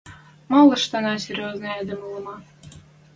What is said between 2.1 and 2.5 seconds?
ма?